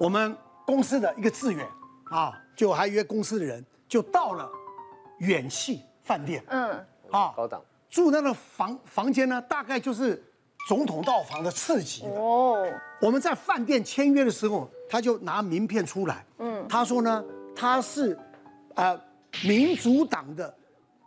[0.00, 0.34] 我们
[0.64, 1.68] 公司的一个志远
[2.04, 4.50] 啊，就还约公司的人，就到了
[5.18, 6.70] 远系饭店，嗯，
[7.10, 10.24] 啊，高档住那个房房间呢，大概就是
[10.66, 12.66] 总统套房的次级哦。
[13.02, 17.22] 我们在饭店签约的时候，他就拿名片出来，嗯，他说呢，
[17.54, 18.18] 他是，
[18.76, 18.98] 呃，
[19.44, 20.54] 民主党的。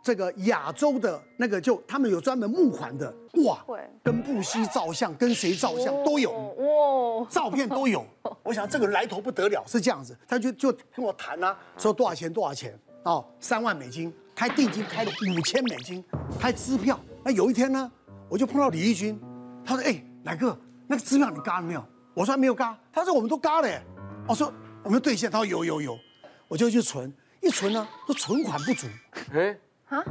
[0.04, 3.12] 这个亚洲的那个就他们有专门募款的
[3.46, 3.64] 哇，
[4.02, 8.06] 跟布希照相，跟谁照相都有哇，照片都有。
[8.44, 16.04] 我想这个来头不得了，是这样子，他就就跟我谈啊，说多少钱多少钱哦，三万美金，开定金开了五千美金，
[16.38, 17.00] 开支票。
[17.22, 17.90] 那有一天呢，
[18.28, 19.18] 我就碰到李义军，
[19.64, 20.54] 他说：“哎，乃哥，
[20.86, 23.82] 那个支票你嘎了没有？”我说：“没有嘎。”他说：“我们都嘎了。”
[24.28, 24.52] 我说
[24.84, 25.98] ：“我们兑现。”他说：“有有有。”
[26.46, 28.86] 我就去存，一存呢，说存款不足。
[29.32, 29.56] 哎。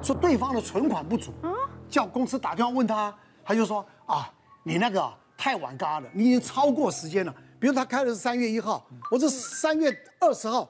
[0.02, 1.34] 说对方的存款不足，
[1.90, 4.32] 叫公司打电话问他，他就说啊，
[4.64, 7.34] 你那个太晚嘎了，你已经超过时间了。
[7.60, 10.70] 比如他开的是三月一号，我是三月二十号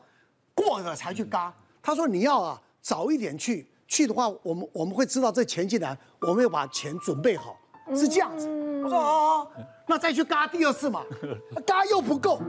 [0.53, 1.53] 过了才去嘎。
[1.81, 7.57] 他说你要啊早一点去，去的话我们我们会知道这钱进来，我们要把钱准备好，
[7.95, 8.47] 是这样子。
[8.83, 9.47] 我说啊，
[9.87, 11.03] 那再去嘎第二次嘛，
[11.65, 12.39] 嘎又不够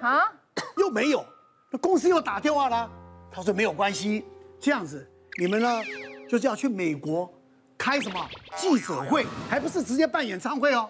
[0.00, 0.32] 啊，
[0.78, 1.24] 又没有，
[1.70, 2.90] 那公司又打电话了，
[3.30, 4.24] 他说没有关系，
[4.58, 5.08] 这样子
[5.38, 5.80] 你们呢？
[6.32, 7.30] 就是要去美国
[7.76, 10.88] 开什么记者会，还不是直接办演唱会哦。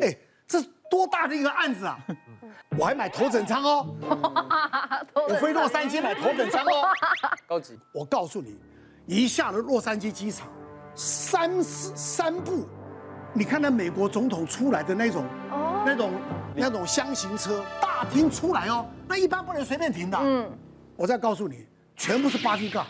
[0.00, 1.98] 哎，这多大的一个案子啊！
[2.78, 3.94] 我还买头等舱哦，
[5.28, 6.88] 我飞洛杉矶买头等舱哦，
[7.46, 7.78] 高级。
[7.92, 8.56] 我告诉你，
[9.04, 10.48] 一下了洛杉矶机场，
[10.94, 12.66] 三四三步，
[13.34, 15.26] 你看那美国总统出来的那种，
[15.84, 16.12] 那种
[16.56, 20.16] 那种箱型车大厅出来哦，那一般不能随便停的。
[20.18, 20.50] 嗯，
[20.96, 22.86] 我再告诉你，全部是 bodyguard。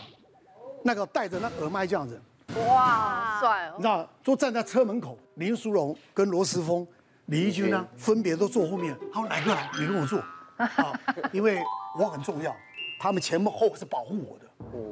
[0.83, 2.19] 那个戴着那耳麦这样子，
[2.67, 3.73] 哇，帅哦！
[3.77, 6.87] 你知道，都站在车门口，林书荣跟罗时丰、
[7.25, 8.97] 李义军呢，分别都坐后面。
[9.13, 9.69] 他说：“哪个来？
[9.77, 10.19] 你跟我坐
[10.57, 10.99] 啊，
[11.31, 11.61] 因为
[11.97, 12.55] 我很重要，
[12.99, 14.45] 他们前后是保护我的，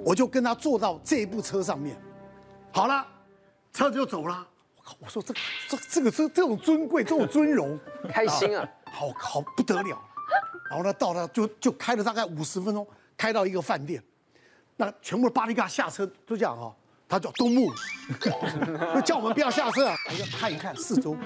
[0.05, 1.95] 我就跟他坐到这一部车上面。
[2.71, 3.05] 好了，
[3.73, 4.47] 车子就走了。
[4.75, 5.33] 我靠，我说这
[5.67, 9.97] 这这个这这种尊贵，这种尊荣，开心啊，好好不得了。
[10.69, 14.03] 然后呢，到了就就开了大概五十分钟，开到一个饭店。”
[14.77, 16.73] 那全部的巴黎嘎下车都这样哈，
[17.09, 17.71] 他叫东木，
[18.95, 21.17] 就 叫我们不要下车啊，我要看一看四周。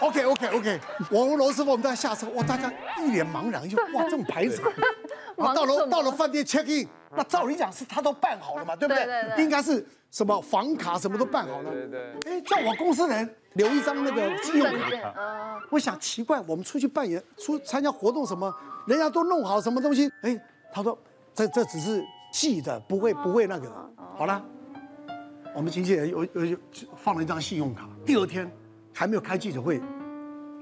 [0.00, 0.80] OK OK OK，
[1.10, 4.62] 我们罗师傅我们在下车，哇，大家一脸茫然，就哇这种牌子，
[5.36, 9.04] 到了到了饭店 check in，那照理讲是他都办好了嘛，对不对？
[9.04, 11.72] 对对对，应该是什么房卡什么都办好了。
[11.72, 12.32] 对对，对。
[12.34, 15.60] 哎，叫我公司人留一张那个信用卡。
[15.70, 18.54] 我想奇怪，我们出去办演出参加活动什么，
[18.86, 20.40] 人家都弄好什么东西，哎，
[20.72, 20.96] 他说。
[21.38, 23.90] 这这只是记的，不会不会那个的。
[24.16, 24.44] 好了，
[25.54, 26.58] 我们经纪人有有有
[26.96, 27.88] 放了一张信用卡。
[28.04, 28.50] 第二天
[28.92, 29.80] 还没有开记者会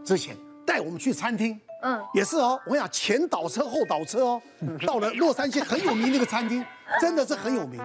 [0.05, 1.59] 之前，带我们去餐厅。
[1.81, 2.61] 嗯，也是哦。
[2.67, 4.43] 我跟你讲，前倒车后倒车哦。
[4.87, 6.63] 到了洛杉矶很有名那个餐厅，
[7.01, 7.81] 真的是很有名。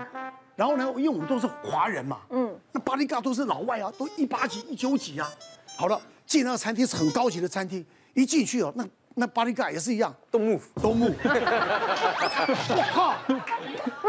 [0.58, 5.32] 然后呢，因为我们都是华人嘛，嗯，那巴黎嘎都是老外啊，都一八几一九几啊。
[5.78, 7.86] 好了，进那个餐厅是很高级的餐厅，
[8.16, 8.86] 一进去哦，那。
[9.14, 11.14] 那巴黎嘎也是一样，动木，动木。
[11.24, 13.14] 我靠！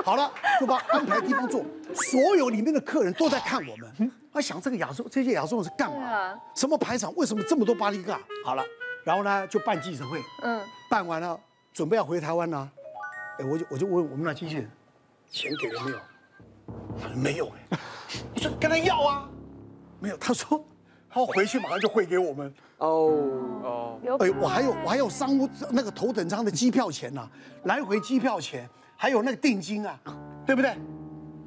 [0.02, 4.12] 好了，就把安排地方坐，所有里面的客人都在看我们。
[4.32, 6.34] 他想这个亚洲，这些亚洲人是干嘛？
[6.54, 7.12] 什么排场？
[7.16, 8.20] 为什么这么多巴黎嘎？
[8.44, 8.64] 好了，
[9.04, 10.22] 然后呢，就办记者会。
[10.42, 10.60] 嗯。
[10.88, 11.38] 办完了，
[11.72, 12.70] 准备要回台湾呢。
[13.38, 14.70] 哎，我就我就问我们那机器人，
[15.30, 15.98] 钱给了没有？
[17.00, 17.78] 他说没有哎。
[18.34, 19.28] 我说跟他要啊，
[19.98, 20.16] 没有。
[20.16, 20.64] 他说。
[21.14, 22.88] 他回去马上就汇给我们哦
[23.62, 27.28] 哦，哎，我还有我还有商务那个头等舱的机票钱呐，
[27.64, 29.98] 来回机票钱，还有那个定金啊，
[30.46, 30.70] 对不对？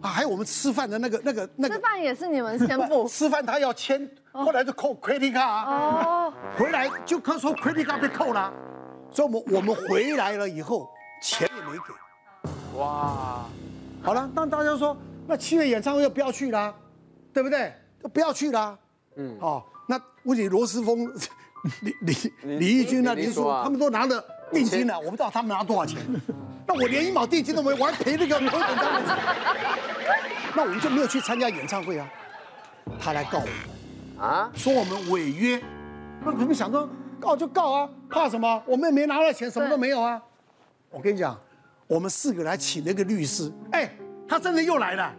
[0.02, 1.76] 啊，还有我们吃饭的那个那个那个。
[1.76, 3.08] 吃饭也是你们先付。
[3.10, 6.04] 吃饭他要签，后来就扣 credit card 啊。
[6.04, 6.34] 哦。
[6.58, 8.54] 回来就可说 credit card 被扣了，
[9.12, 10.90] 所以我们我们回来了以后
[11.22, 12.80] 钱也没给。
[12.80, 13.46] 哇，
[14.04, 14.96] 好了，那大家说
[15.28, 16.74] 那七月演唱会就不要去了，
[17.34, 17.74] 对不对？
[18.04, 18.78] 就不要去了。
[19.16, 21.10] 嗯，哦，那问题罗斯峰、
[21.82, 26.00] 李李李义军啊、林书，他们都拿了定金了，我不知道他们拿多少钱。
[26.68, 29.18] 那我连一毛定金都没有，我还赔那个头等舱。
[30.56, 32.08] 那我们就没有去参加演唱会啊。
[33.00, 35.62] 他来告我们啊，说我们违约。
[36.24, 38.64] 那我们想说告就告啊，怕什么？
[38.66, 40.22] 我们也没拿到钱，什么都没有啊。
[40.90, 41.38] 我跟你讲，
[41.88, 43.90] 我们四个来请那个律师，哎，
[44.28, 45.14] 他真的又来了。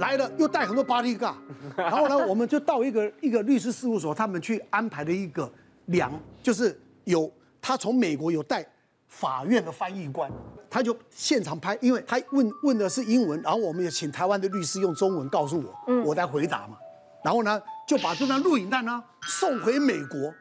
[0.00, 1.36] 来了，又带很多巴黎嘎，
[1.76, 5.50] 然后呢，我们就到一个一个律师事务所，他们去安排了一个
[5.86, 6.10] 梁，
[6.42, 7.30] 就是有
[7.60, 8.66] 他从美国有带
[9.08, 10.30] 法院的翻译官，
[10.70, 16.78] 他就现场拍，因为他问问的是英文，然后我们也请台湾的律师用中文告诉我，我在回答嘛，
[17.22, 20.32] 然后呢就把这张录影带呢送回美国，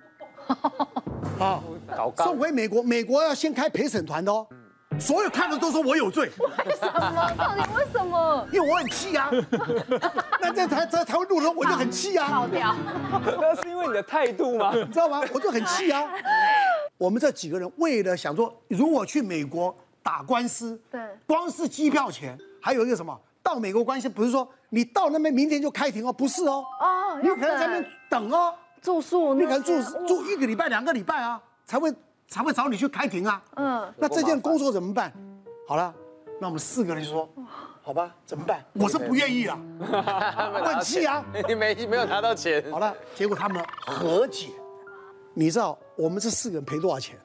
[1.45, 1.61] 啊，
[2.15, 4.47] 送回美国，美国要先开陪审团的哦。
[4.99, 6.29] 所有看的都说我有罪，
[6.65, 7.33] 为什么？
[7.37, 8.47] 到底为什么？
[8.51, 9.31] 因为我很气啊。
[10.41, 12.27] 那这台在台湾录了，我就很气啊。
[12.27, 12.75] 跑掉。
[13.39, 14.71] 那是因为你的态度吗？
[14.75, 15.21] 你知道吗？
[15.33, 16.03] 我就很气啊。
[16.97, 19.73] 我们这几个人为了想说，如果去美国
[20.03, 26.65] 打官司，对，光是机票钱，还有一个什么，到美国关系不是说你到那边明天就开庭哦，不是哦。
[26.79, 27.19] 哦。
[27.21, 31.93] 你有可能在那边等哦，住宿，你可能住住一个礼拜、两个礼拜啊，才会。
[32.29, 33.41] 才会找你去开庭啊！
[33.55, 35.11] 嗯，那这件工作怎么办？
[35.67, 35.93] 好了，
[36.39, 37.27] 那我们四个人就说，
[37.81, 38.63] 好吧，怎么办？
[38.73, 41.25] 我是不愿意啊， 我很气啊！
[41.47, 42.63] 你没没有拿到钱。
[42.71, 44.49] 好了，结果他们和解。
[45.33, 47.17] 你知道我们这四个人赔多少钱？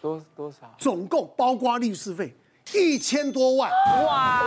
[0.00, 0.58] 多多少？
[0.78, 2.36] 总共包括律师费
[2.74, 3.70] 一千多万。
[4.04, 4.42] 哇！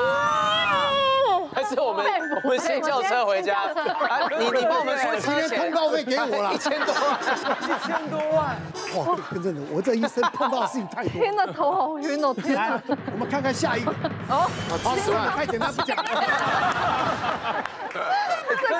[1.54, 2.06] 还是我们
[2.44, 3.68] 我们先叫车回家。
[4.40, 7.20] 你你帮我们说今天通告费给我了， 一千多万，
[7.62, 8.58] 一千多万。
[8.96, 11.12] 哇，跟真的，我这一生碰到的事情太多。
[11.12, 12.34] 天哪，头好晕哦！
[12.34, 12.82] 天哪，
[13.12, 13.92] 我们看看下一个。
[14.30, 14.50] 哦，
[14.84, 15.98] 好，十万太简单不讲。
[18.56, 18.80] 这跟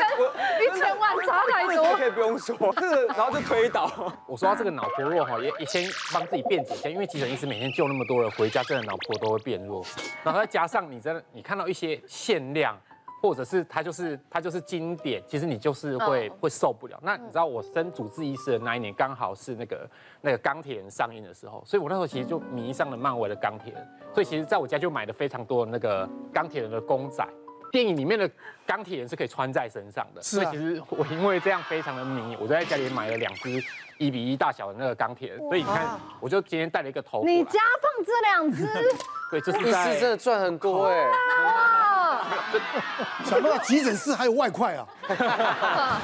[0.62, 1.96] 一千万差太多。
[1.96, 3.92] 可以不用说，这个然后就推倒。
[4.28, 9.84] 我说到这个脑波弱哈，也也先帮自己辩解一下，因为急诊医师每天救那么多人，回家真的脑波都会变弱。
[10.24, 12.78] 然后再加上你真的，你看到一些限量。
[13.24, 17.00] 或者是它就是它就是经典，其实你就是会会受不了。
[17.02, 19.90] 那你知道我升主治医师的那一年，刚好是那个
[20.20, 27.26] 那个钢铁人上映的时候，所以我那时候其实就迷上了漫威的钢铁人，所以其实在我家就买了非常多的那个钢铁人的公仔。
[27.72, 28.30] 电影里面的
[28.68, 33.50] 钢铁人是可以穿在身上的，所以其实我因为这样非常的迷，我就在家里买了两只
[33.98, 35.40] 一比一大小的那个钢铁人。
[35.40, 37.24] 所以你看，我就今天戴了一个头。
[37.24, 38.68] 你家放这两只？
[39.32, 41.10] 对，就是医师真的赚很多哎。
[43.26, 44.88] 想不到急诊室还有外快啊！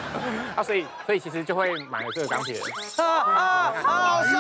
[0.56, 2.64] 啊，所以所以其实就会买了这个钢铁人。
[3.06, 4.40] 啊，好帅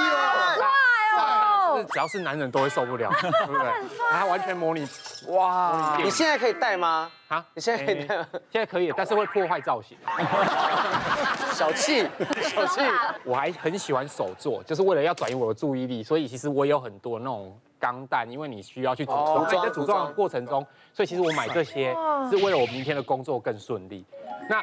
[1.81, 1.86] 哦！
[1.92, 3.72] 只要是男人都会受不了， 对不对？
[4.12, 4.88] 他完全模拟。
[5.28, 5.98] 哇！
[6.02, 7.12] 你现在可以戴吗？
[7.28, 7.46] 啊？
[7.54, 8.28] 你现在可以戴吗？
[8.52, 9.98] 现在可以，但是会破坏造型。
[11.54, 12.08] 小气，
[12.44, 12.81] 小气。
[13.24, 17.58] 我还很喜欢手做，就是为了要转移我的注意力，所以其实我也有很多那种。
[17.82, 20.60] 钢弹，因为你需要去组装，在组装的过程中，
[20.94, 21.96] 所以其实我买这些
[22.30, 24.04] 是为了我明天的工作更顺利。
[24.50, 24.62] 那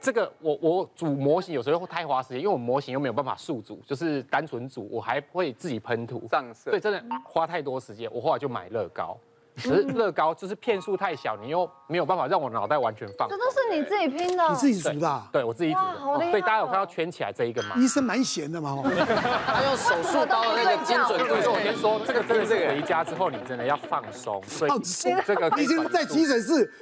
[0.00, 8.08] 这个我我组模型有时候会太花时间，因为我模型又没有办法速组，就是单纯组，我还会自己喷涂上色，对，真的花太多时间。
[8.12, 9.16] 我后来就买乐高。
[9.60, 13.28] 可是乐高就是片数太小，你又没有办法让我脑袋完全放。
[13.28, 15.22] 这都是你自己拼的，你自己组的？
[15.32, 16.30] 对，我自己组的。
[16.30, 17.74] 所以大家有看到圈起来这一个吗？
[17.76, 18.80] 医生蛮闲的嘛。
[18.84, 21.42] 他用手术刀的那个精准度。
[21.42, 24.40] 所以我先说，这个真的是回家之后你真的要放松。
[24.42, 25.12] 放松。
[25.26, 25.50] 这个。
[25.56, 26.72] 你已经在急诊室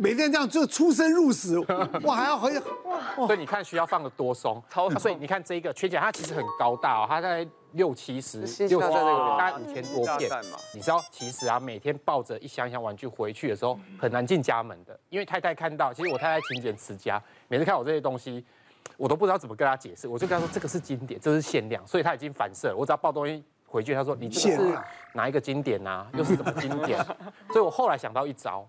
[0.00, 1.58] 每天这样就出生入死，
[2.04, 2.52] 哇，还要回
[2.84, 3.26] 哇。
[3.26, 4.62] 所以你看需要放的多松。
[4.70, 4.90] 超。
[4.98, 7.46] 所以你看这一个圈起来，它其实很高大哦，它在。
[7.74, 8.46] 六七十，六
[8.80, 9.04] 七十，
[9.36, 10.30] 大概五千多片。
[10.72, 18.44] 你知道，其实啊，每天抱着一箱箱玩具回去的时候，很难进家门的，因为太太看到，其实我太太勤俭持家，每次看我这些东西，
[18.96, 20.06] 我都不知道怎么跟她解释。
[20.06, 22.76] 我就跟她说，这个是经典，这是限量，所以她已经反射了。
[22.76, 24.78] 我只要抱东西回去，她说你这是
[25.12, 26.06] 哪一个经典啊？
[26.12, 27.04] 又是什么经典？
[27.50, 28.64] 所以我后来想到一招，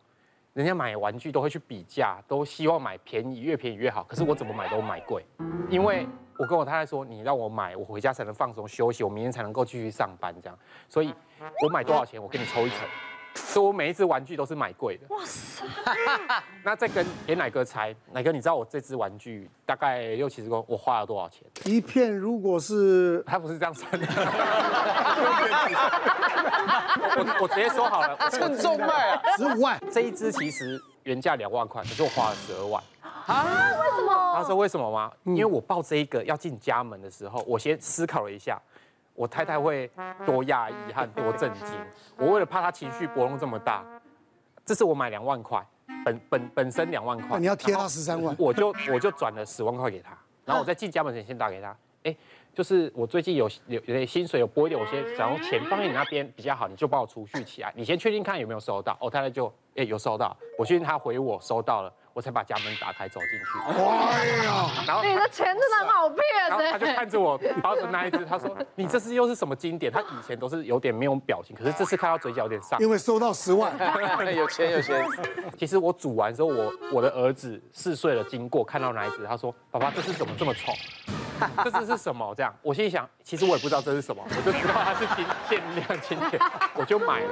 [0.56, 4.04] 人家买玩具都会去比价，都希望买便宜，越便宜越好。
[4.06, 5.24] 可是我怎么买都买贵，
[5.70, 6.08] 因为。
[6.38, 10.60] 我跟我太太说，你让我买，我回家才能放松休息，我明天才能够继续上班，这样。
[10.90, 11.14] 所以，
[11.64, 12.80] 我买多少钱，我给你抽一成。
[13.36, 15.06] 所以我每一只玩具都是买贵的。
[15.10, 15.64] 哇塞！
[16.64, 21.42] 那再跟给奶哥猜，奶哥，你知道我这只玩具大概六七十公，我花了多少钱？
[21.66, 24.08] 一片如果是，他不是这样算的。
[27.18, 29.80] 我我直接说好了，称重卖啊，十五万。
[29.92, 32.84] 这一只其实原价两万块，可是我花了十二万。
[33.26, 33.44] 啊？
[33.80, 34.34] 为什么？
[34.36, 35.12] 他说为什么吗？
[35.24, 38.62] 因为我抱这一个要进家门的时候，我先思考了一下，
[39.16, 39.90] 我太太会
[40.26, 41.68] 多讶异和多震惊。
[42.18, 43.84] 我为了怕她情绪波动这么大，
[44.66, 45.66] 这是我买两万块，
[46.04, 52.16] 本本本身两万块，你要贴他十三万，我就我就转了十万块给她，然后我在进家门前先打给她，哎，
[52.54, 58.98] 就是我最近有有有点薪水有拨一点，我先想用钱放在你那边比较好，你就帮我储蓄起来，你先确定看有没有收到。
[59.00, 61.94] 我太太就哎有收到，我确定她回我收到了。
[62.16, 63.46] 我才把家门打开走进去。
[63.76, 64.72] 哎呀！
[64.88, 66.22] 然后你的钱真的好骗。
[66.48, 72.80] 然后他就看着我包着那一只，他说：“你这次又是什么经典？”他以前都是有点没有表情，可是这次看到嘴角有点上。
[72.80, 73.74] 因为收到十万，
[74.34, 75.06] 有钱有钱。
[75.58, 80.72] 其实我煮完之后，我我的儿子四岁了，经过看到那一只，他说：“爸爸，这是怎么这么丑？
[81.66, 86.42] 这只是什么？”这样，我心里想，其实我也不知道这是什么，我就知道它是金限量经典，
[86.76, 87.30] 我就买了。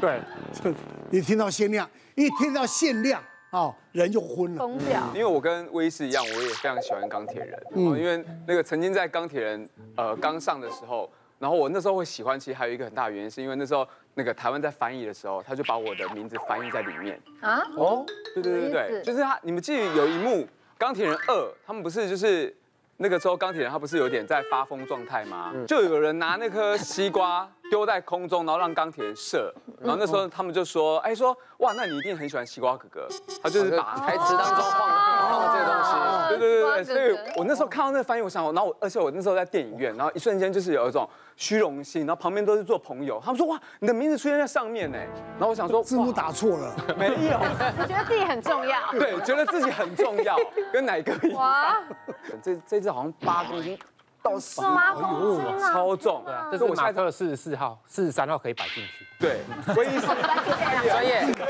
[0.00, 0.18] 对，
[1.12, 3.22] 你听到限量，一听到限量。
[3.54, 4.58] 哦，人就昏了。
[4.58, 5.00] 疯掉。
[5.14, 7.62] 因为我跟威士一样，我也非常喜欢钢铁人。
[7.74, 11.08] 嗯，因为那个曾经在钢铁人呃刚上的时候，
[11.38, 17.20] 然后我那时候会喜欢，其实还有一个很大的原因，是因为那时候那个台湾在翻译的时候，他就把我的名字翻译在里面。
[17.40, 17.62] 啊？
[17.76, 19.38] 哦，对对对对，就是他。
[19.42, 20.46] 你们记得有一幕
[20.76, 22.54] 钢铁人二，他们不是就是。
[22.96, 25.52] 那个时候钢铁人他不是有点在发疯状态吗？
[25.66, 29.52] 就有人拿那颗西瓜丢在空中，然后让钢铁人射。
[29.80, 33.08] 然后那时候他们就说：“哎，说哇，那你一定很喜欢西瓜哥哥。”
[33.42, 34.88] 他就是把台词当中放
[35.28, 35.90] 放了这个东西。
[36.28, 43.20] 对对对对，所以我那时候看到那个翻译，我想，然后我而且我那时候在电影院，然后一瞬间就是有一种虚荣心，然后旁边都是做朋友。
[43.22, 44.98] 他们说：“哇，你的名字出现在上面呢。”
[45.38, 47.38] 然后我想说字幕打错了，没有。
[47.78, 48.78] 我觉得自己很重要。
[48.92, 50.36] 对，觉得自己很重要，
[50.72, 51.84] 跟哪个一样？
[52.32, 52.80] 哇，这这。
[52.84, 53.78] 只好像八公斤
[54.22, 56.22] 到十，八公斤啊，超重。
[56.50, 59.06] 这是我马克四十四号、四十三号可以摆进去。
[59.18, 59.40] 对，
[59.74, 61.24] 威医师专业。
[61.26, 61.46] 这个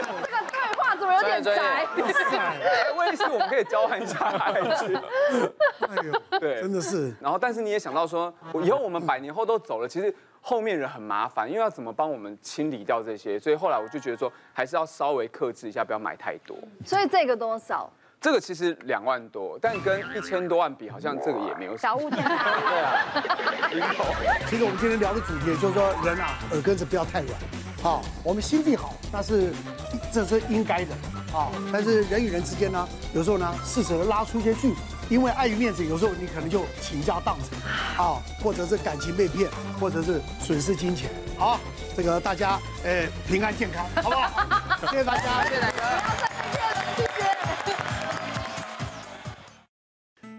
[0.49, 1.85] 对话怎么有点窄？
[2.97, 5.03] 威医师，我们可以交换一下孩子。
[5.89, 7.13] 哎呦， 对，真的是。
[7.21, 16.57] 然后，但是你也想到说，以后我们百年后都走了，其实后面人很麻烦，因为要怎么帮我们清理掉这些，所以后来我就觉得说，还是要稍微克制一下，不要买太多。
[16.85, 17.91] 所以这个多少？
[18.25, 22.25] 这个其实两万多，但跟一千多万比，好像这个也没有小物件。
[22.25, 23.05] 对啊，
[24.49, 27.33] 其实我们今天聊的主题就是说，人啊，耳根子不要太软。
[27.83, 29.53] 好，我们心地好，那是
[30.11, 30.95] 这是应该的。
[31.31, 34.77] 好，但是人与人之间呢，有时候呢，适时的拉出一些距离，
[35.11, 41.11] 因为碍于面子，有时候你可能就倾家荡产，啊，或者是感情被骗，或者是损失金钱。
[41.39, 41.61] 好，
[41.95, 44.87] 这个大家呃平安健康，好不好？
[44.91, 45.75] 谢谢大家，谢谢大家。